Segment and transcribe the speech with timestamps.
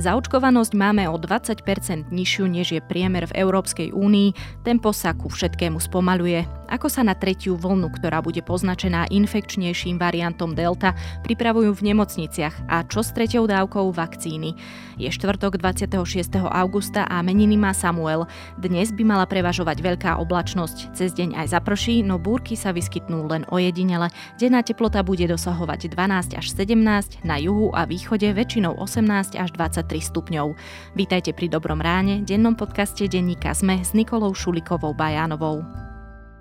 [0.00, 5.76] Zaočkovanosť máme o 20% nižšiu než je priemer v Európskej únii, tempo sa ku všetkému
[5.76, 6.48] spomaluje.
[6.70, 10.94] Ako sa na tretiu vlnu, ktorá bude poznačená infekčnejším variantom Delta,
[11.26, 14.54] pripravujú v nemocniciach a čo s treťou dávkou vakcíny.
[14.94, 15.98] Je štvrtok 26.
[16.38, 18.30] augusta a meniny má Samuel.
[18.54, 20.94] Dnes by mala prevažovať veľká oblačnosť.
[20.94, 24.06] Cez deň aj zaprší, no búrky sa vyskytnú len ojedinele.
[24.38, 29.90] Denná teplota bude dosahovať 12 až 17, na juhu a východe väčšinou 18 až 23
[29.98, 30.54] stupňov.
[30.94, 35.89] Vítajte pri Dobrom ráne, dennom podcaste denníka Sme s Nikolou Šulikovou Bajánovou.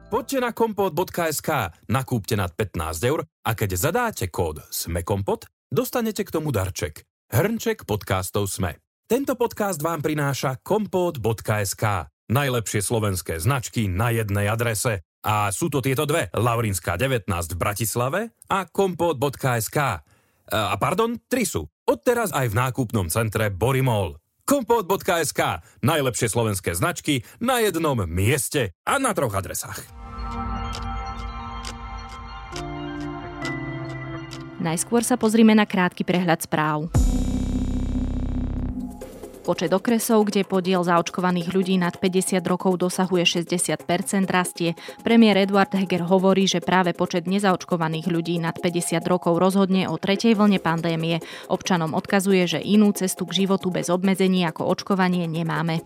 [0.10, 1.50] Poďte na kompot.sk,
[1.86, 7.06] nakúpte nad 15 eur a keď zadáte kód SMEKOMPOT, dostanete k tomu darček.
[7.30, 8.82] Hrnček podcastov SME.
[9.06, 12.10] Tento podcast vám prináša kompot.sk.
[12.26, 15.06] Najlepšie slovenské značky na jednej adrese.
[15.22, 19.78] A sú to tieto dve, Laurinská 19 v Bratislave a kompot.sk.
[20.50, 21.70] A pardon, tri sú.
[21.86, 24.18] Odteraz aj v nákupnom centre Borimol.
[24.42, 25.62] Kompot.sk.
[25.86, 30.09] Najlepšie slovenské značky na jednom mieste a na troch adresách.
[34.60, 36.92] Najskôr sa pozrime na krátky prehľad správ.
[39.50, 43.82] Počet okresov, kde podiel zaočkovaných ľudí nad 50 rokov dosahuje 60%
[44.30, 44.78] rastie.
[45.02, 50.38] Premiér Eduard Heger hovorí, že práve počet nezaočkovaných ľudí nad 50 rokov rozhodne o tretej
[50.38, 51.18] vlne pandémie.
[51.50, 55.82] Občanom odkazuje, že inú cestu k životu bez obmedzení ako očkovanie nemáme.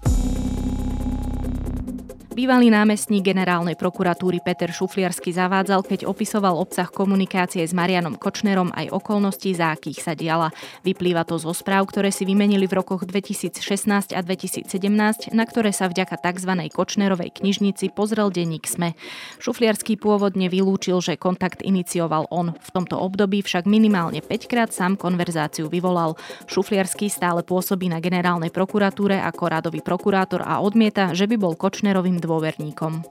[2.33, 8.89] Bývalý námestník generálnej prokuratúry Peter Šufliarsky zavádzal, keď opisoval obsah komunikácie s Marianom Kočnerom aj
[8.89, 10.49] okolností, za akých sa diala.
[10.81, 14.65] Vyplýva to zo správ, ktoré si vymenili v rokoch 2016 a 2017,
[15.29, 16.73] na ktoré sa vďaka tzv.
[16.73, 18.97] Kočnerovej knižnici pozrel denník SME.
[19.37, 22.57] Šufliarský pôvodne vylúčil, že kontakt inicioval on.
[22.57, 26.17] V tomto období však minimálne 5 krát sám konverzáciu vyvolal.
[26.49, 32.22] Šufliarský stále pôsobí na generálnej prokuratúre ako radový prokurátor a odmieta, že by bol Kočnerovým
[32.23, 33.03] dôverníkom.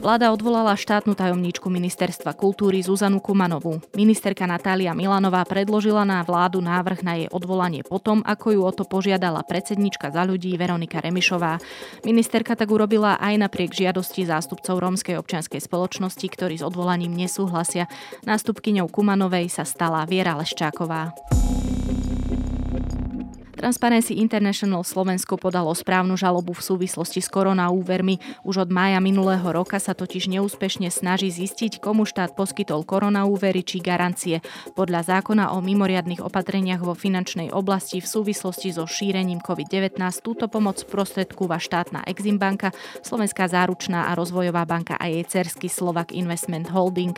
[0.00, 3.84] Vláda odvolala štátnu tajomníčku ministerstva kultúry Zuzanu Kumanovú.
[3.92, 8.88] Ministerka Natália Milanová predložila na vládu návrh na jej odvolanie potom, ako ju o to
[8.88, 11.60] požiadala predsednička za ľudí Veronika Remišová.
[12.00, 17.84] Ministerka tak urobila aj napriek žiadosti zástupcov rómskej občianskej spoločnosti, ktorí s odvolaním nesúhlasia.
[18.24, 21.12] Nástupkyňou Kumanovej sa stala Viera Leščáková.
[23.60, 28.16] Transparency International Slovensko podalo správnu žalobu v súvislosti s koronaúvermi.
[28.40, 33.84] Už od mája minulého roka sa totiž neúspešne snaží zistiť, komu štát poskytol koronaúvery či
[33.84, 34.40] garancie.
[34.72, 40.80] Podľa zákona o mimoriadnych opatreniach vo finančnej oblasti v súvislosti so šírením COVID-19 túto pomoc
[40.88, 42.72] prostredkúva štátna Eximbanka,
[43.04, 47.12] Slovenská záručná a rozvojová banka a jej cersky Slovak Investment Holding.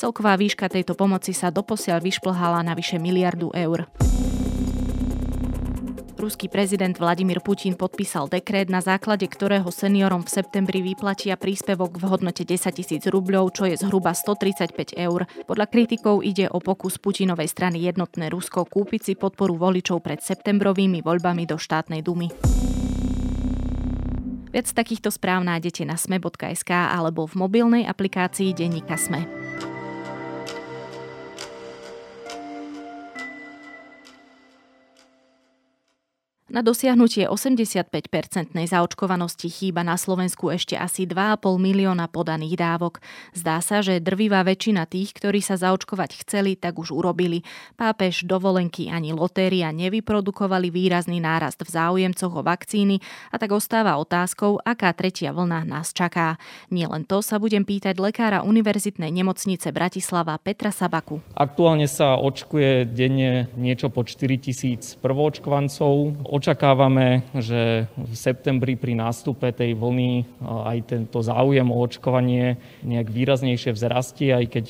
[0.00, 3.84] Celková výška tejto pomoci sa doposiaľ vyšplhala na vyše miliardu eur.
[6.22, 12.06] Ruský prezident Vladimír Putin podpísal dekrét, na základe ktorého seniorom v septembri vyplatia príspevok v
[12.06, 15.26] hodnote 10 tisíc rubľov, čo je zhruba 135 eur.
[15.50, 21.02] Podľa kritikov ide o pokus Putinovej strany Jednotné Rusko kúpiť si podporu voličov pred septembrovými
[21.02, 22.30] voľbami do štátnej dumy.
[24.54, 29.41] Viac takýchto správ nájdete na sme.sk alebo v mobilnej aplikácii Denníka Sme.
[36.52, 43.00] Na dosiahnutie 85-percentnej zaočkovanosti chýba na Slovensku ešte asi 2,5 milióna podaných dávok.
[43.32, 47.40] Zdá sa, že drvivá väčšina tých, ktorí sa zaočkovať chceli, tak už urobili.
[47.80, 53.00] Pápež, dovolenky ani lotéria nevyprodukovali výrazný nárast v záujemcoch o vakcíny
[53.32, 56.36] a tak ostáva otázkou, aká tretia vlna nás čaká.
[56.68, 61.24] Nielen to sa budem pýtať lekára Univerzitnej nemocnice Bratislava Petra Sabaku.
[61.32, 69.54] Aktuálne sa očkuje denne niečo po 4 tisíc prvoočkovancov Očakávame, že v septembri pri nástupe
[69.54, 74.66] tej vlny aj tento záujem o očkovanie nejak výraznejšie vzrastie, aj keď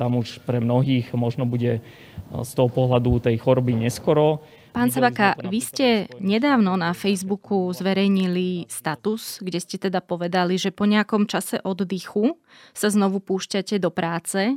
[0.00, 1.84] tam už pre mnohých možno bude
[2.32, 4.40] z toho pohľadu tej choroby neskoro.
[4.72, 10.88] Pán Sabaka, vy ste nedávno na Facebooku zverejnili status, kde ste teda povedali, že po
[10.88, 12.40] nejakom čase oddychu
[12.72, 14.56] sa znovu púšťate do práce.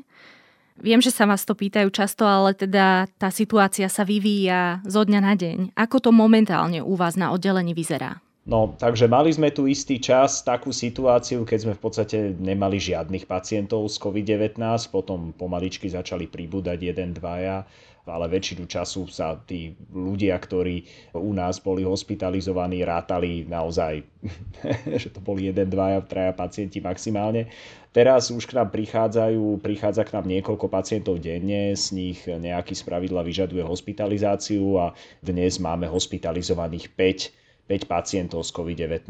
[0.75, 5.19] Viem, že sa vás to pýtajú často, ale teda tá situácia sa vyvíja zo dňa
[5.24, 5.57] na deň.
[5.72, 8.25] Ako to momentálne u vás na oddelení vyzerá?
[8.45, 13.25] No, takže mali sme tu istý čas takú situáciu, keď sme v podstate nemali žiadnych
[13.25, 14.62] pacientov z COVID-19,
[14.94, 17.65] potom pomaličky začali pribúdať jeden, dvaja,
[18.06, 20.86] ale väčšinu času sa tí ľudia, ktorí
[21.18, 24.06] u nás boli hospitalizovaní, rátali naozaj,
[25.01, 27.50] že to boli jeden, dvaja, traja pacienti maximálne.
[27.98, 33.25] Teraz už k nám prichádzajú, prichádza k nám niekoľko pacientov denne, z nich nejaký spravidla
[33.25, 34.94] vyžaduje hospitalizáciu a
[35.25, 39.09] dnes máme hospitalizovaných 5 5 pacientov z COVID-19.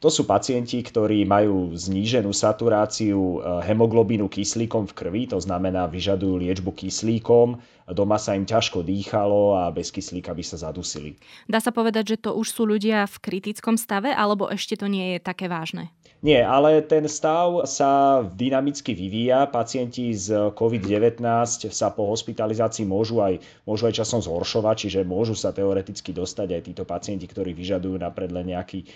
[0.00, 6.40] To sú pacienti, ktorí majú zníženú saturáciu eh, hemoglobínu kyslíkom v krvi, to znamená vyžadujú
[6.40, 7.60] liečbu kyslíkom,
[7.92, 11.20] doma sa im ťažko dýchalo a bez kyslíka by sa zadusili.
[11.44, 15.16] Dá sa povedať, že to už sú ľudia v kritickom stave, alebo ešte to nie
[15.16, 15.92] je také vážne?
[16.20, 19.48] Nie, ale ten stav sa dynamicky vyvíja.
[19.48, 21.24] Pacienti z COVID-19
[21.72, 26.62] sa po hospitalizácii môžu aj, môžu aj časom zhoršovať, čiže môžu sa teoreticky dostať aj
[26.68, 28.86] títo pacienti, ktorí vyžadujú napred len nejaký e,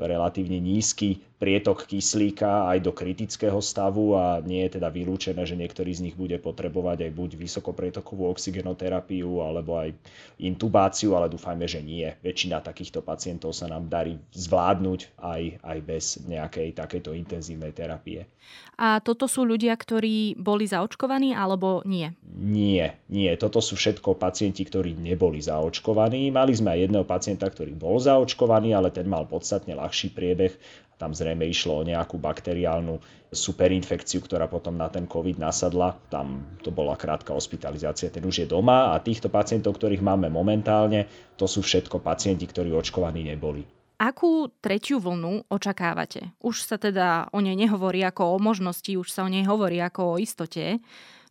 [0.00, 5.88] relatívne nízky prietok kyslíka aj do kritického stavu a nie je teda vylúčené, že niektorý
[5.96, 9.96] z nich bude potrebovať aj buď vysokoprietokovú oxigenoterapiu alebo aj
[10.36, 12.12] intubáciu, ale dúfajme, že nie.
[12.20, 18.26] Väčšina takýchto pacientov sa nám darí zvládnuť aj, aj bez nejakej takejto intenzívnej terapie.
[18.80, 22.10] A toto sú ľudia, ktorí boli zaočkovaní alebo nie?
[22.40, 23.30] Nie, nie.
[23.36, 26.32] Toto sú všetko pacienti, ktorí neboli zaočkovaní.
[26.32, 30.54] Mali sme aj jedného pacienta, ktorý bol zaočkovaný, ale ten mal podstatne ľahší priebeh
[31.00, 33.00] tam zrejme išlo o nejakú bakteriálnu
[33.32, 35.96] superinfekciu, ktorá potom na ten COVID nasadla.
[36.12, 41.08] Tam to bola krátka hospitalizácia, ten už je doma a týchto pacientov, ktorých máme momentálne,
[41.40, 43.79] to sú všetko pacienti, ktorí očkovaní neboli.
[44.00, 46.32] Akú tretiu vlnu očakávate?
[46.40, 50.16] Už sa teda o nej nehovorí ako o možnosti, už sa o nej hovorí ako
[50.16, 50.80] o istote.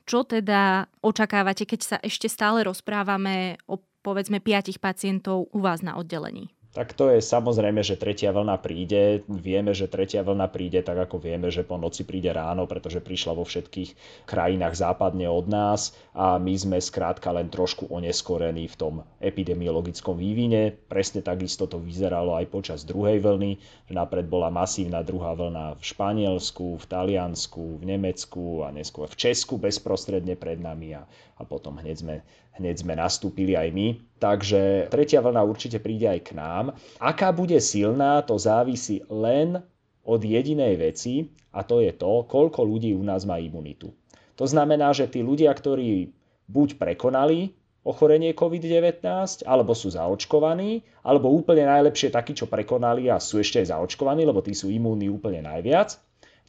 [0.06, 5.98] Čo teda očakávate, keď sa ešte stále rozprávame o povedzme piatich pacientov u vás na
[5.98, 6.54] oddelení?
[6.80, 9.28] Tak to je samozrejme, že tretia vlna príde.
[9.28, 13.36] Vieme, že tretia vlna príde tak, ako vieme, že po noci príde ráno, pretože prišla
[13.36, 18.94] vo všetkých krajinách západne od nás a my sme skrátka len trošku oneskorení v tom
[19.20, 20.72] epidemiologickom vývine.
[20.72, 23.60] Presne takisto to vyzeralo aj počas druhej vlny,
[23.92, 29.60] napred bola masívna druhá vlna v Španielsku, v Taliansku, v Nemecku a neskôr v Česku
[29.60, 31.04] bezprostredne pred nami a,
[31.39, 32.15] a potom hneď sme
[32.59, 33.88] hneď sme nastúpili aj my.
[34.19, 36.75] Takže tretia vlna určite príde aj k nám.
[37.00, 39.63] Aká bude silná, to závisí len
[40.03, 43.95] od jedinej veci a to je to, koľko ľudí u nás má imunitu.
[44.36, 46.12] To znamená, že tí ľudia, ktorí
[46.51, 49.01] buď prekonali ochorenie COVID-19,
[49.47, 54.44] alebo sú zaočkovaní, alebo úplne najlepšie takí, čo prekonali a sú ešte aj zaočkovaní, lebo
[54.44, 55.95] tí sú imúnni úplne najviac,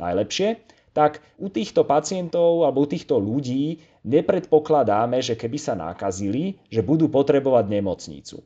[0.03, 0.59] najlepšie,
[0.91, 7.09] tak u týchto pacientov alebo u týchto ľudí nepredpokladáme, že keby sa nakazili, že budú
[7.13, 8.41] potrebovať nemocnicu.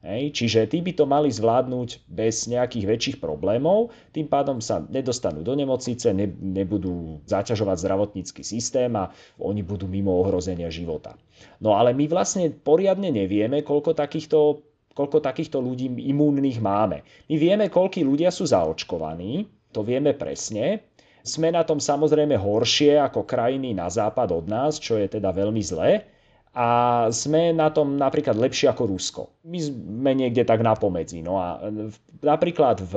[0.00, 5.44] Hej, čiže tí by to mali zvládnuť bez nejakých väčších problémov, tým pádom sa nedostanú
[5.44, 11.20] do nemocnice, ne, nebudú zaťažovať zdravotnícky systém a oni budú mimo ohrozenia života.
[11.60, 14.64] No ale my vlastne poriadne nevieme, koľko takýchto,
[14.96, 17.04] koľko takýchto ľudí imúnnych máme.
[17.28, 20.80] My vieme, koľko ľudia sú zaočkovaní, to vieme presne,
[21.24, 25.62] sme na tom samozrejme horšie ako krajiny na západ od nás, čo je teda veľmi
[25.64, 26.04] zlé.
[26.50, 29.22] A sme na tom napríklad lepšie ako Rusko.
[29.46, 31.22] My sme niekde tak na pomedzi.
[31.22, 31.62] No a
[32.26, 32.94] napríklad v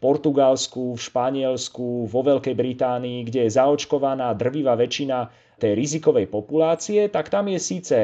[0.00, 5.28] Portugalsku, v Španielsku, vo Veľkej Británii, kde je zaočkovaná drvivá väčšina
[5.60, 7.96] tej rizikovej populácie, tak tam je síce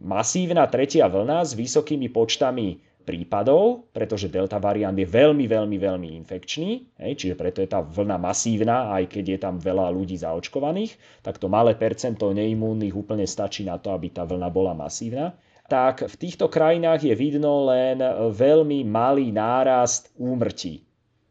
[0.00, 2.80] masívna tretia vlna s vysokými počtami
[3.10, 8.22] prípadov, pretože delta variant je veľmi, veľmi, veľmi infekčný, hej, čiže preto je tá vlna
[8.22, 10.94] masívna, aj keď je tam veľa ľudí zaočkovaných,
[11.26, 15.34] tak to malé percento neimúnnych úplne stačí na to, aby tá vlna bola masívna
[15.70, 18.02] tak v týchto krajinách je vidno len
[18.34, 20.82] veľmi malý nárast úmrtí.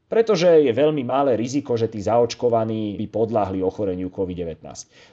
[0.08, 4.64] Pretože je veľmi malé riziko, že tí zaočkovaní by podľahli ochoreniu COVID-19.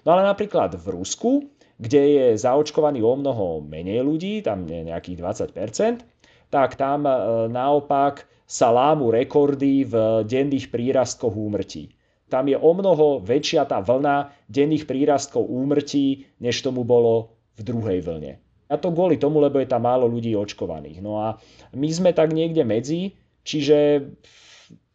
[0.07, 1.33] No ale napríklad v Rusku,
[1.77, 5.21] kde je zaočkovaný o mnoho menej ľudí, tam je nejakých
[5.53, 6.16] 20%,
[6.51, 7.13] tak tam e,
[7.51, 11.91] naopak sa lámu rekordy v denných prírastkoch úmrtí.
[12.27, 18.03] Tam je o mnoho väčšia tá vlna denných prírastkov úmrtí, než tomu bolo v druhej
[18.03, 18.39] vlne.
[18.67, 20.99] A to kvôli tomu, lebo je tam málo ľudí očkovaných.
[20.99, 21.39] No a
[21.71, 23.15] my sme tak niekde medzi,
[23.47, 24.11] čiže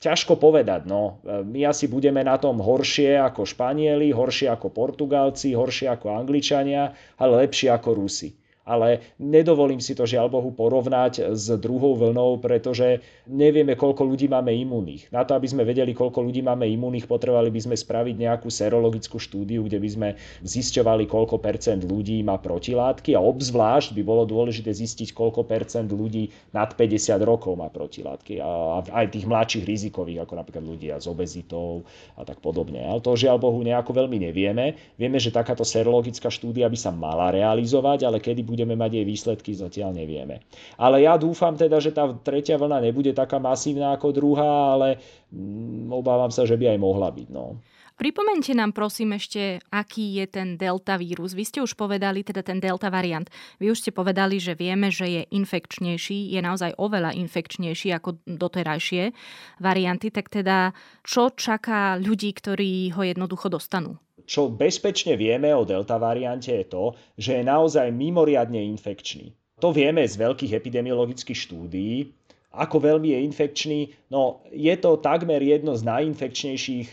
[0.04, 0.84] ťažko povedať.
[0.92, 1.24] No.
[1.24, 7.48] My asi budeme na tom horšie ako Španieli, horšie ako Portugalci, horšie ako Angličania, ale
[7.48, 8.36] lepšie ako Rusi.
[8.72, 14.56] Ale nedovolím si to žiaľ Bohu porovnať s druhou vlnou, pretože nevieme, koľko ľudí máme
[14.56, 15.12] imunných.
[15.12, 19.20] Na to, aby sme vedeli, koľko ľudí máme imunných, potrebovali by sme spraviť nejakú serologickú
[19.20, 20.10] štúdiu, kde by sme
[20.48, 26.32] zisťovali, koľko percent ľudí má protilátky a obzvlášť by bolo dôležité zistiť, koľko percent ľudí
[26.56, 31.84] nad 50 rokov má protilátky a aj tých mladších rizikových, ako napríklad ľudia s obezitou
[32.16, 32.80] a tak podobne.
[32.86, 34.78] Ale to žiaľ Bohu nejako veľmi nevieme.
[34.96, 39.52] Vieme, že takáto serologická štúdia by sa mala realizovať, ale kedy budeme mať jej výsledky,
[39.58, 40.46] zatiaľ nevieme.
[40.78, 45.02] Ale ja dúfam teda, že tá tretia vlna nebude taká masívna ako druhá, ale
[45.34, 47.28] mm, obávam sa, že by aj mohla byť.
[47.34, 47.58] No.
[47.98, 51.34] Pripomente nám prosím ešte, aký je ten delta vírus.
[51.34, 53.26] Vy ste už povedali, teda ten delta variant.
[53.58, 59.14] Vy už ste povedali, že vieme, že je infekčnejší, je naozaj oveľa infekčnejší ako doterajšie
[59.62, 60.14] varianty.
[60.14, 60.74] Tak teda,
[61.06, 64.02] čo čaká ľudí, ktorí ho jednoducho dostanú?
[64.32, 69.36] Čo bezpečne vieme o delta variante je to, že je naozaj mimoriadne infekčný.
[69.60, 72.16] To vieme z veľkých epidemiologických štúdií.
[72.56, 73.80] Ako veľmi je infekčný?
[74.08, 76.88] No, je to takmer jedno z najinfekčnejších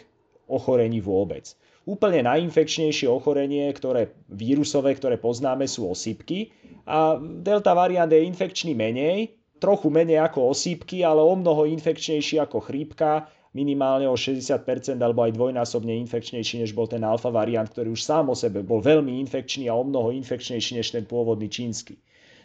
[0.51, 1.55] ochorení vôbec.
[1.87, 6.51] Úplne najinfekčnejšie ochorenie, ktoré vírusové, ktoré poznáme, sú osýpky.
[6.91, 12.67] A delta variant je infekčný menej, trochu menej ako osýpky, ale o mnoho infekčnejší ako
[12.67, 18.05] chrípka minimálne o 60% alebo aj dvojnásobne infekčnejší, než bol ten alfa variant, ktorý už
[18.05, 21.97] sám o sebe bol veľmi infekčný a o mnoho infekčnejší než ten pôvodný čínsky.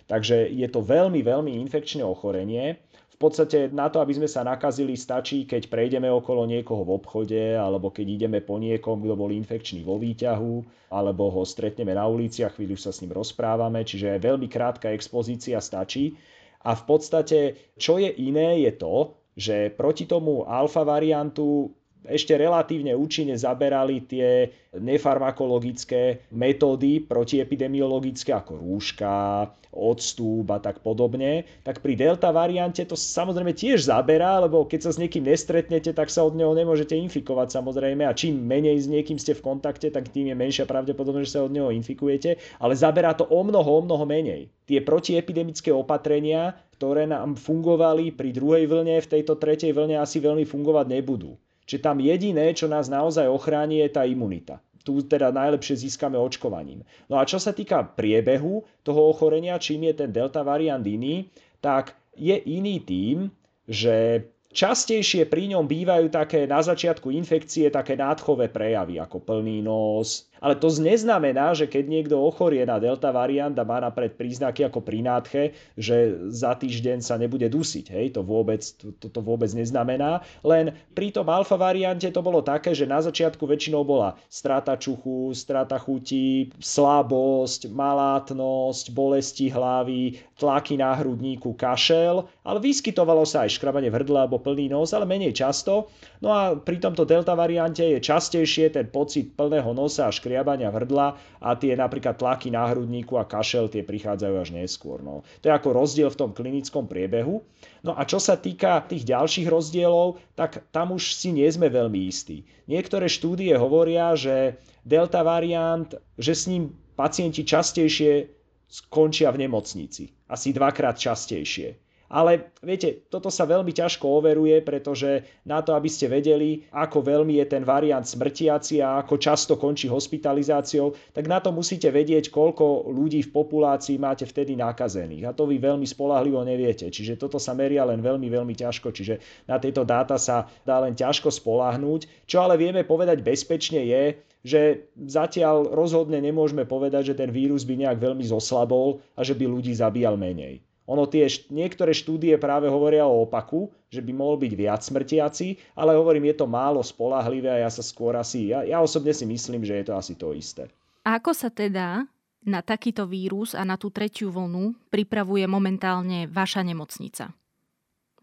[0.07, 2.79] Takže je to veľmi, veľmi infekčné ochorenie.
[3.13, 7.43] V podstate na to, aby sme sa nakazili, stačí, keď prejdeme okolo niekoho v obchode,
[7.55, 10.53] alebo keď ideme po niekom, kto bol infekčný vo výťahu,
[10.91, 15.63] alebo ho stretneme na ulici a chvíľu sa s ním rozprávame, čiže veľmi krátka expozícia
[15.63, 16.19] stačí.
[16.67, 17.39] A v podstate,
[17.79, 21.73] čo je iné, je to, že proti tomu alfa variantu
[22.07, 31.81] ešte relatívne účinne zaberali tie nefarmakologické metódy protiepidemiologické ako rúška, odstup a tak podobne, tak
[31.81, 36.21] pri delta variante to samozrejme tiež zaberá, lebo keď sa s niekým nestretnete, tak sa
[36.21, 40.29] od neho nemôžete infikovať samozrejme a čím menej s niekým ste v kontakte, tak tým
[40.29, 44.05] je menšia pravdepodobnosť, že sa od neho infikujete, ale zaberá to o mnoho, o mnoho
[44.05, 44.53] menej.
[44.69, 50.45] Tie protiepidemické opatrenia, ktoré nám fungovali pri druhej vlne, v tejto tretej vlne asi veľmi
[50.45, 51.35] fungovať nebudú.
[51.63, 54.59] Čiže tam jediné, čo nás naozaj ochráni, je tá imunita.
[54.83, 56.83] Tu teda najlepšie získame očkovaním.
[57.07, 61.31] No a čo sa týka priebehu toho ochorenia, čím je ten delta variant iný,
[61.63, 63.31] tak je iný tým,
[63.63, 70.29] že Častejšie pri ňom bývajú také na začiatku infekcie také nádchové prejavy ako plný nos.
[70.43, 74.83] Ale to neznamená, že keď niekto ochorie na delta variant a má napred príznaky ako
[74.83, 75.43] pri nádche,
[75.79, 77.85] že za týždeň sa nebude dusiť.
[77.95, 80.19] Hej, to vôbec, to, to vôbec neznamená.
[80.43, 85.31] Len pri tom alfa variante to bolo také, že na začiatku väčšinou bola strata čuchu,
[85.31, 93.87] strata chuti, slabosť, malátnosť, bolesti hlavy, tlaky na hrudníku, kašel, ale vyskytovalo sa aj škrabanie
[93.87, 95.87] v hrdle alebo plný nos, ale menej často.
[96.19, 101.13] No a pri tomto delta variante je častejšie ten pocit plného nosa a škriabania hrdla
[101.37, 105.05] a tie napríklad tlaky na hrudníku a kašel tie prichádzajú až neskôr.
[105.05, 105.21] No.
[105.45, 107.45] To je ako rozdiel v tom klinickom priebehu.
[107.85, 112.09] No a čo sa týka tých ďalších rozdielov, tak tam už si nie sme veľmi
[112.09, 112.49] istí.
[112.65, 118.33] Niektoré štúdie hovoria, že delta variant, že s ním pacienti častejšie
[118.65, 120.09] skončia v nemocnici.
[120.25, 121.77] Asi dvakrát častejšie.
[122.11, 127.41] Ale viete, toto sa veľmi ťažko overuje, pretože na to, aby ste vedeli, ako veľmi
[127.41, 132.91] je ten variant smrtiaci a ako často končí hospitalizáciou, tak na to musíte vedieť, koľko
[132.91, 135.25] ľudí v populácii máte vtedy nakazených.
[135.25, 136.91] A to vy veľmi spolahlivo neviete.
[136.91, 138.93] Čiže toto sa meria len veľmi, veľmi ťažko.
[138.93, 142.29] Čiže na tieto dáta sa dá len ťažko spolahnúť.
[142.29, 144.03] Čo ale vieme povedať bezpečne je,
[144.43, 149.47] že zatiaľ rozhodne nemôžeme povedať, že ten vírus by nejak veľmi zoslabol a že by
[149.47, 150.59] ľudí zabíjal menej.
[150.83, 155.95] Ono tie niektoré štúdie práve hovoria o opaku, že by mohol byť viac smrtiaci, ale
[155.95, 159.63] hovorím, je to málo spolahlivé a ja sa skôr asi, ja, ja osobne si myslím,
[159.63, 160.67] že je to asi to isté.
[161.07, 162.03] Ako sa teda
[162.43, 167.31] na takýto vírus a na tú tretiu vlnu pripravuje momentálne vaša nemocnica?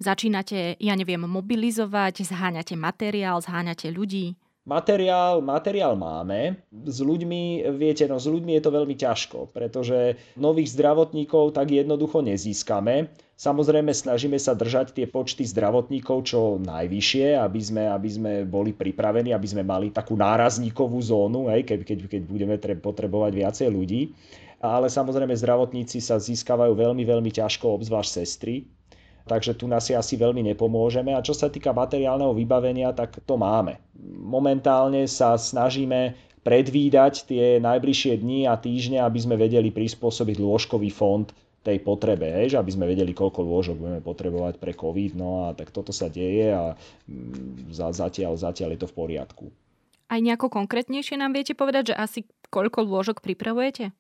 [0.00, 4.36] Začínate, ja neviem, mobilizovať, zháňate materiál, zháňate ľudí?
[4.68, 6.60] Materiál, materiál máme.
[6.68, 12.20] S ľuďmi, viete, no s ľuďmi je to veľmi ťažko, pretože nových zdravotníkov tak jednoducho
[12.20, 13.08] nezískame.
[13.40, 19.32] Samozrejme snažíme sa držať tie počty zdravotníkov čo najvyššie, aby sme, aby sme boli pripravení,
[19.32, 24.12] aby sme mali takú nárazníkovú zónu, hej, keď, keď, keď budeme potrebovať viacej ľudí.
[24.60, 28.68] Ale samozrejme zdravotníci sa získavajú veľmi, veľmi ťažko, obzvlášť sestry,
[29.26, 31.12] takže tu nás asi veľmi nepomôžeme.
[31.12, 33.80] A čo sa týka materiálneho vybavenia, tak to máme.
[34.20, 41.28] Momentálne sa snažíme predvídať tie najbližšie dni a týždne, aby sme vedeli prispôsobiť lôžkový fond
[41.60, 45.12] tej potrebe, že aby sme vedeli, koľko lôžok budeme potrebovať pre COVID.
[45.12, 46.72] No a tak toto sa deje a
[47.04, 49.44] mm, zatiaľ, zatiaľ je to v poriadku.
[50.10, 53.92] Aj nejako konkrétnejšie nám viete povedať, že asi koľko lôžok pripravujete?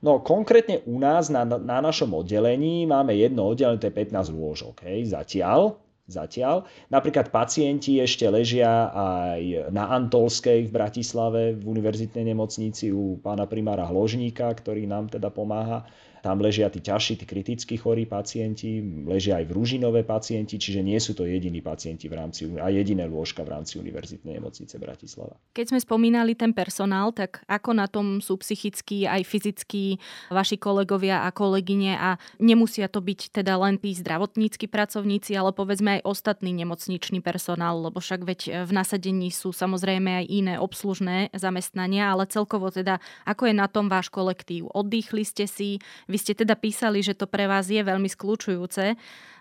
[0.00, 4.84] No konkrétne u nás na, na našom oddelení máme jedno oddelenie, to je 15 lôžok,
[4.86, 6.62] hej, zatiaľ zatiaľ.
[6.86, 13.90] Napríklad pacienti ešte ležia aj na Antolskej v Bratislave v univerzitnej nemocnici u pána primára
[13.90, 15.82] Hložníka, ktorý nám teda pomáha
[16.22, 20.96] tam ležia tí ťažší, tí kriticky chorí pacienti, ležia aj v Ružinové pacienti, čiže nie
[20.96, 25.36] sú to jediní pacienti v rámci, a jediné lôžka v rámci Univerzitnej nemocnice Bratislava.
[25.52, 29.98] Keď sme spomínali ten personál, tak ako na tom sú psychicky aj fyzicky
[30.32, 36.00] vaši kolegovia a kolegyne a nemusia to byť teda len tí zdravotníckí pracovníci, ale povedzme
[36.00, 42.12] aj ostatný nemocničný personál, lebo však veď v nasadení sú samozrejme aj iné obslužné zamestnania,
[42.12, 44.68] ale celkovo teda ako je na tom váš kolektív?
[44.74, 48.94] Oddychli ste si, vy ste teda písali, že to pre vás je veľmi skľúčujúce,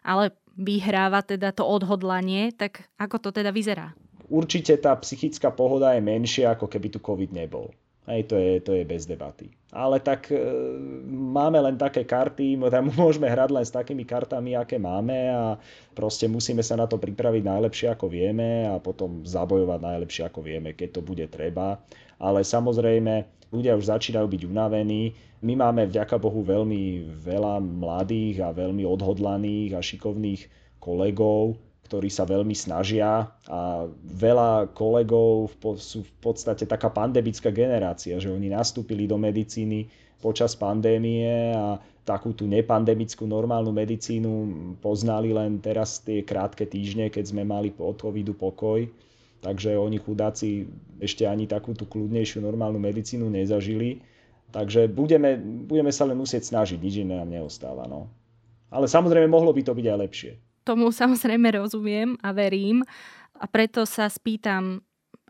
[0.05, 0.25] ale
[0.57, 3.93] vyhráva teda to odhodlanie, tak ako to teda vyzerá?
[4.25, 7.69] Určite tá psychická pohoda je menšia, ako keby tu COVID nebol.
[8.05, 9.49] Hej, to je, to je bez debaty.
[9.73, 10.37] Ale tak e,
[11.09, 15.57] máme len také karty, tam môžeme hrať len s takými kartami, aké máme a
[15.97, 20.77] proste musíme sa na to pripraviť najlepšie, ako vieme a potom zabojovať najlepšie, ako vieme,
[20.77, 21.81] keď to bude treba.
[22.21, 28.53] Ale samozrejme, ľudia už začínajú byť unavení, my máme vďaka Bohu veľmi veľa mladých a
[28.53, 30.41] veľmi odhodlaných a šikovných
[30.77, 38.33] kolegov, ktorí sa veľmi snažia a veľa kolegov sú v podstate taká pandemická generácia, že
[38.33, 39.85] oni nastúpili do medicíny
[40.17, 44.31] počas pandémie a takú tú nepandemickú normálnu medicínu
[44.81, 48.85] poznali len teraz tie krátke týždne, keď sme mali od covidu pokoj.
[49.45, 50.65] Takže oni chudáci
[50.97, 54.01] ešte ani takú tú kľudnejšiu normálnu medicínu nezažili
[54.55, 55.35] Takže budeme,
[55.67, 57.91] budeme sa len musieť snažiť, nič iné nám neostáva.
[57.91, 58.07] No.
[58.71, 60.31] Ale samozrejme mohlo by to byť aj lepšie.
[60.65, 62.81] Tomu samozrejme rozumiem a verím.
[63.37, 64.81] A preto sa spýtam,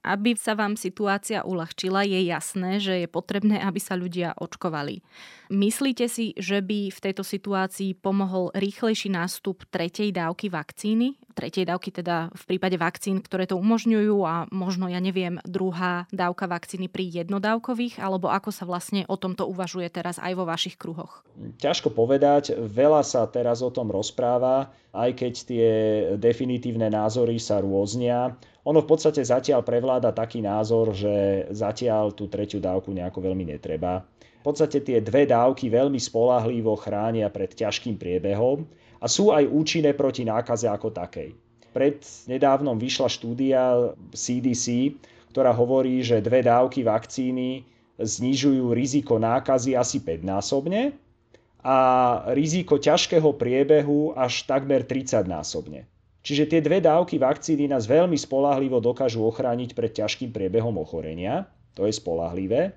[0.06, 5.02] aby sa vám situácia uľahčila, je jasné, že je potrebné, aby sa ľudia očkovali.
[5.50, 11.18] Myslíte si, že by v tejto situácii pomohol rýchlejší nástup tretej dávky vakcíny?
[11.36, 16.48] Tretej dávky teda v prípade vakcín, ktoré to umožňujú a možno, ja neviem, druhá dávka
[16.48, 21.28] vakcíny pri jednodávkových, alebo ako sa vlastne o tomto uvažuje teraz aj vo vašich kruhoch?
[21.60, 25.68] Ťažko povedať, veľa sa teraz o tom rozpráva, aj keď tie
[26.16, 28.40] definitívne názory sa rôznia.
[28.64, 34.08] Ono v podstate zatiaľ prevláda taký názor, že zatiaľ tú tretiu dávku nejako veľmi netreba.
[34.40, 38.64] V podstate tie dve dávky veľmi spolahlivo chránia pred ťažkým priebehom
[39.00, 41.36] a sú aj účinné proti nákaze ako takej.
[41.76, 42.00] Pred
[42.32, 44.96] nedávnom vyšla štúdia CDC,
[45.36, 47.68] ktorá hovorí, že dve dávky vakcíny
[48.00, 50.96] znižujú riziko nákazy asi 5-násobne
[51.66, 51.78] a
[52.32, 55.84] riziko ťažkého priebehu až takmer 30-násobne.
[56.26, 61.46] Čiže tie dve dávky vakcíny nás veľmi spolahlivo dokážu ochrániť pred ťažkým priebehom ochorenia.
[61.78, 62.74] To je spolahlivé.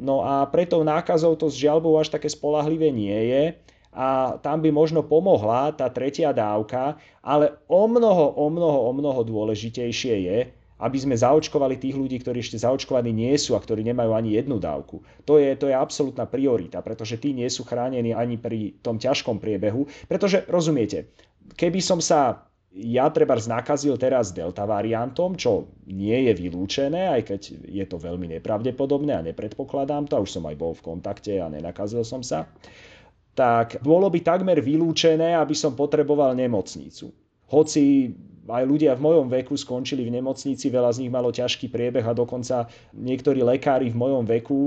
[0.00, 3.42] No a preto nákazou to s žiaľbou až také spolahlivé nie je
[3.90, 9.20] a tam by možno pomohla tá tretia dávka, ale o mnoho, o mnoho, o mnoho
[9.26, 10.38] dôležitejšie je,
[10.80, 14.56] aby sme zaočkovali tých ľudí, ktorí ešte zaočkovaní nie sú a ktorí nemajú ani jednu
[14.56, 15.04] dávku.
[15.28, 19.36] To je, to je absolútna priorita, pretože tí nie sú chránení ani pri tom ťažkom
[19.36, 19.84] priebehu.
[20.08, 21.12] Pretože, rozumiete,
[21.58, 27.40] keby som sa ja treba nakazil teraz delta variantom, čo nie je vylúčené, aj keď
[27.66, 31.50] je to veľmi nepravdepodobné a nepredpokladám to, a už som aj bol v kontakte a
[31.50, 32.46] nenakazil som sa,
[33.34, 37.14] tak bolo by takmer vylúčené, aby som potreboval nemocnicu.
[37.50, 38.14] Hoci
[38.50, 42.16] aj ľudia v mojom veku skončili v nemocnici, veľa z nich malo ťažký priebeh a
[42.16, 44.58] dokonca niektorí lekári v mojom veku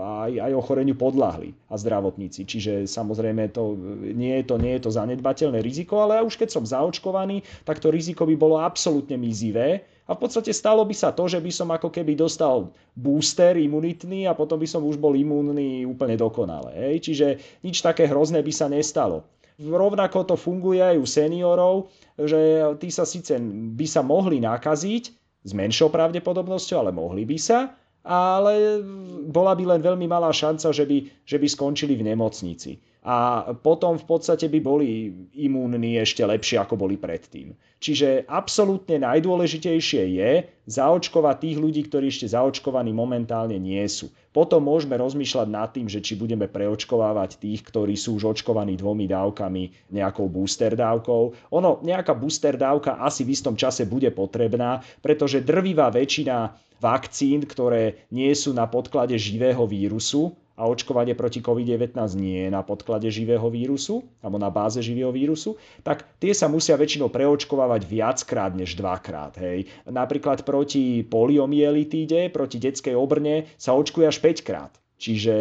[0.00, 2.48] aj, aj ochoreniu podľahli a zdravotníci.
[2.48, 3.76] Čiže samozrejme to,
[4.16, 7.92] nie, je to, nie je to zanedbateľné riziko, ale už keď som zaočkovaný, tak to
[7.92, 11.68] riziko by bolo absolútne mizivé a v podstate stalo by sa to, že by som
[11.74, 16.70] ako keby dostal booster imunitný a potom by som už bol imunný úplne dokonale.
[16.78, 17.10] Hej?
[17.10, 17.26] Čiže
[17.66, 19.26] nič také hrozné by sa nestalo.
[19.58, 23.34] Rovnako to funguje aj u seniorov, že tí sa síce
[23.74, 25.04] by sa mohli nakaziť
[25.42, 27.74] s menšou pravdepodobnosťou, ale mohli by sa,
[28.06, 28.78] ale
[29.26, 32.78] bola by len veľmi malá šanca, že by, že by skončili v nemocnici.
[33.06, 37.54] A potom v podstate by boli imúnni ešte lepšie, ako boli predtým.
[37.78, 40.30] Čiže absolútne najdôležitejšie je
[40.66, 44.10] zaočkovať tých ľudí, ktorí ešte zaočkovaní momentálne nie sú.
[44.34, 49.06] Potom môžeme rozmýšľať nad tým, že či budeme preočkovávať tých, ktorí sú už očkovaní dvomi
[49.06, 51.54] dávkami, nejakou booster dávkou.
[51.54, 58.08] Ono, nejaká booster dávka asi v istom čase bude potrebná, pretože drvivá väčšina vakcín, ktoré
[58.10, 63.44] nie sú na podklade živého vírusu, a očkovanie proti COVID-19 nie je na podklade živého
[63.52, 69.36] vírusu alebo na báze živého vírusu, tak tie sa musia väčšinou preočkovávať viackrát než dvakrát.
[69.36, 69.68] Hej.
[69.84, 74.72] Napríklad proti poliomyelitíde, proti detskej obrne sa očkuje až 5 krát.
[74.96, 75.34] Čiže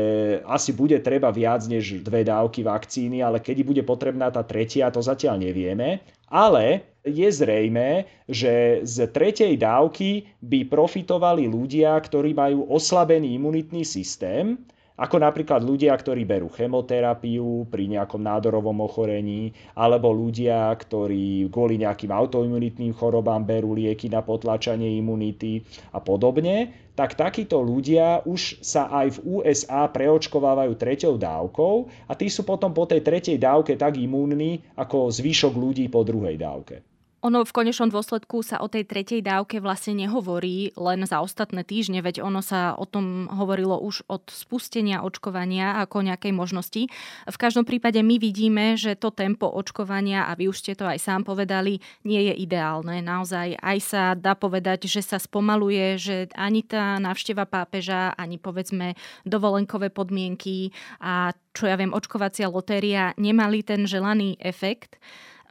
[0.43, 4.99] asi bude treba viac než dve dávky vakcíny, ale kedy bude potrebná tá tretia, to
[4.99, 6.03] zatiaľ nevieme.
[6.27, 14.59] Ale je zrejme, že z tretej dávky by profitovali ľudia, ktorí majú oslabený imunitný systém
[14.95, 22.15] ako napríklad ľudia, ktorí berú chemoterapiu pri nejakom nádorovom ochorení, alebo ľudia, ktorí kvôli nejakým
[22.15, 29.19] autoimunitným chorobám berú lieky na potlačanie imunity a podobne, tak takíto ľudia už sa aj
[29.19, 31.75] v USA preočkovávajú treťou dávkou
[32.07, 36.39] a tí sú potom po tej tretej dávke tak imúnni ako zvyšok ľudí po druhej
[36.39, 36.94] dávke.
[37.25, 42.05] Ono v konečnom dôsledku sa o tej tretej dávke vlastne nehovorí len za ostatné týždne,
[42.05, 46.85] veď ono sa o tom hovorilo už od spustenia očkovania ako nejakej možnosti.
[47.25, 51.01] V každom prípade my vidíme, že to tempo očkovania, a vy už ste to aj
[51.01, 53.01] sám povedali, nie je ideálne.
[53.01, 58.93] Naozaj aj sa dá povedať, že sa spomaluje, že ani tá návšteva pápeža, ani povedzme
[59.25, 60.69] dovolenkové podmienky
[61.01, 65.01] a čo ja viem, očkovacia lotéria nemali ten želaný efekt.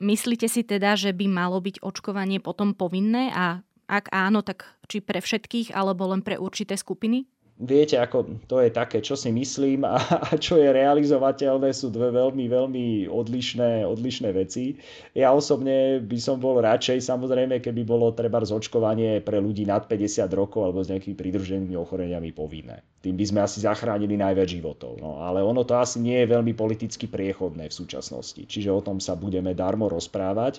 [0.05, 5.01] Myslíte si teda, že by malo byť očkovanie potom povinné a ak áno, tak či
[5.01, 7.25] pre všetkých alebo len pre určité skupiny?
[7.55, 12.11] Viete, ako to je také, čo si myslím a, a čo je realizovateľné, sú dve
[12.11, 14.75] veľmi, veľmi odlišné, odlišné veci.
[15.15, 20.27] Ja osobne by som bol radšej, samozrejme, keby bolo treba zočkovanie pre ľudí nad 50
[20.35, 22.83] rokov alebo s nejakými pridruženými ochoreniami povinné.
[23.07, 24.99] Tým by sme asi zachránili najviac životov.
[24.99, 28.43] No, ale ono to asi nie je veľmi politicky priechodné v súčasnosti.
[28.43, 30.59] Čiže o tom sa budeme darmo rozprávať.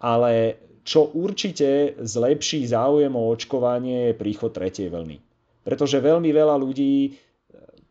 [0.00, 5.33] Ale čo určite zlepší záujem o očkovanie je príchod tretej vlny
[5.64, 7.10] pretože veľmi veľa ľudí e,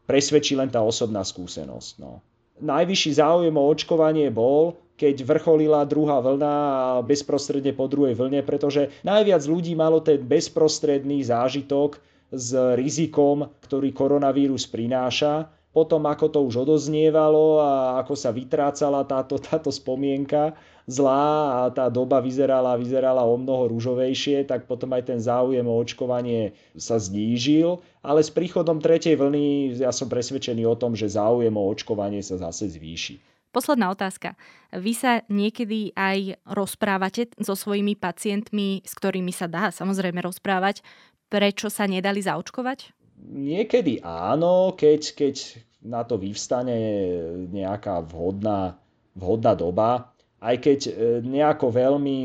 [0.05, 1.91] presvedčí len tá osobná skúsenosť.
[1.99, 2.21] No.
[2.61, 8.93] Najvyšší záujem o očkovanie bol, keď vrcholila druhá vlna a bezprostredne po druhej vlne, pretože
[9.01, 11.97] najviac ľudí malo ten bezprostredný zážitok
[12.29, 17.71] s rizikom, ktorý koronavírus prináša potom ako to už odoznievalo a
[18.05, 20.53] ako sa vytrácala táto, táto spomienka
[20.85, 25.75] zlá a tá doba vyzerala, vyzerala o mnoho rúžovejšie, tak potom aj ten záujem o
[25.81, 27.81] očkovanie sa znížil.
[28.05, 32.37] Ale s príchodom tretej vlny ja som presvedčený o tom, že záujem o očkovanie sa
[32.37, 33.17] zase zvýši.
[33.53, 34.33] Posledná otázka.
[34.73, 40.81] Vy sa niekedy aj rozprávate so svojimi pacientmi, s ktorými sa dá samozrejme rozprávať,
[41.29, 43.02] prečo sa nedali zaočkovať?
[43.21, 45.35] Niekedy áno, keď, keď
[45.83, 46.77] na to vyvstane
[47.51, 48.79] nejaká vhodná,
[49.15, 50.91] vhodná doba, aj keď e,
[51.23, 52.19] nejako veľmi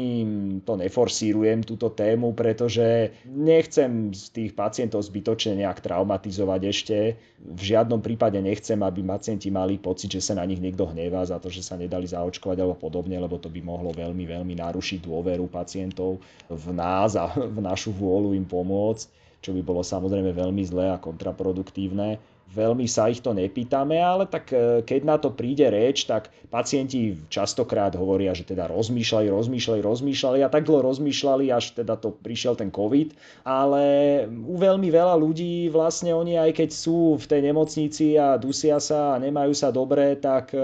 [0.67, 6.97] to neforsírujem túto tému, pretože nechcem z tých pacientov zbytočne nejak traumatizovať ešte.
[7.39, 11.39] V žiadnom prípade nechcem, aby pacienti mali pocit, že sa na nich niekto hnevá za
[11.39, 15.47] to, že sa nedali zaočkovať alebo podobne, lebo to by mohlo veľmi, veľmi narušiť dôveru
[15.47, 16.19] pacientov
[16.51, 21.03] v nás a v našu vôľu im pomôcť čo by bolo samozrejme veľmi zlé a
[21.03, 26.33] kontraproduktívne veľmi sa ich to nepýtame, ale tak e, keď na to príde reč, tak
[26.49, 32.17] pacienti častokrát hovoria, že teda rozmýšľali, rozmýšľali, rozmýšľali a tak dlho rozmýšľali, až teda to
[32.17, 33.13] prišiel ten COVID.
[33.45, 33.85] Ale
[34.29, 39.17] u veľmi veľa ľudí vlastne oni aj keď sú v tej nemocnici a dusia sa
[39.17, 40.61] a nemajú sa dobre, tak e,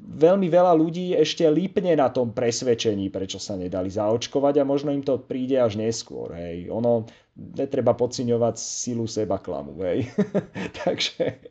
[0.00, 5.04] veľmi veľa ľudí ešte lípne na tom presvedčení, prečo sa nedali zaočkovať a možno im
[5.04, 6.32] to príde až neskôr.
[6.32, 6.72] Hej.
[6.72, 7.04] Ono,
[7.36, 10.08] netreba podceňovať silu seba klamu, hej.
[10.84, 11.44] takže,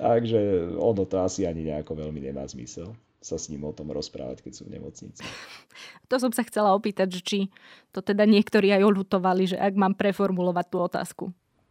[0.00, 2.96] takže ono to asi ani nejako veľmi nemá zmysel
[3.26, 5.22] sa s ním o tom rozprávať, keď sú v nemocnici.
[6.06, 7.50] To som sa chcela opýtať, či
[7.90, 11.24] to teda niektorí aj olutovali, že ak mám preformulovať tú otázku.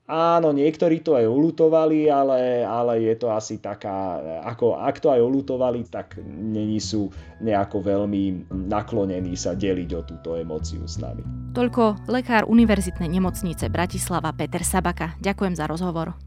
[0.05, 5.17] Áno, niektorí to aj olutovali, ale, ale je to asi taká, ako ak to aj
[5.17, 7.09] olutovali, tak není sú
[7.41, 11.25] nejako veľmi naklonení sa deliť o túto emóciu s nami.
[11.57, 15.17] Toľko lekár Univerzitnej nemocnice Bratislava Peter Sabaka.
[15.25, 16.24] Ďakujem za rozhovor.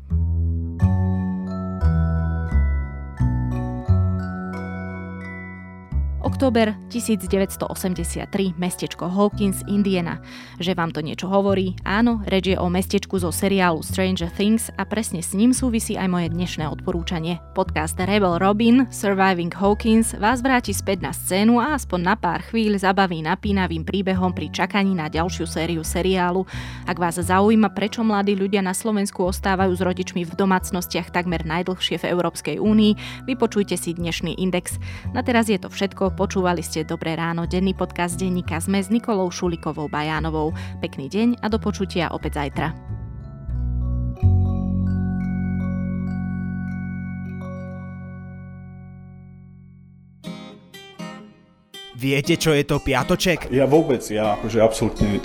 [6.39, 10.23] Október 1983, mestečko Hawkins, Indiana.
[10.63, 11.75] Že vám to niečo hovorí?
[11.83, 16.07] Áno, reč je o mestečku zo seriálu Stranger Things a presne s ním súvisí aj
[16.07, 17.43] moje dnešné odporúčanie.
[17.59, 22.79] Podcast Rebel Robin Surviving Hawkins vás vráti späť na scénu a aspoň na pár chvíľ
[22.79, 26.47] zabaví napínavým príbehom pri čakaní na ďalšiu sériu seriálu.
[26.87, 31.99] Ak vás zaujíma, prečo mladí ľudia na Slovensku ostávajú s rodičmi v domácnostiach takmer najdlhšie
[31.99, 34.79] v Európskej únii, vypočujte si dnešný index.
[35.11, 39.33] Na teraz je to všetko, počúvali ste Dobré ráno, denný podcast denníka sme s Nikolou
[39.33, 40.53] Šulikovou Bajánovou.
[40.77, 42.69] Pekný deň a do počutia opäť zajtra.
[51.97, 53.49] Viete, čo je to piatoček?
[53.49, 55.25] Ja vôbec, ja akože absolútne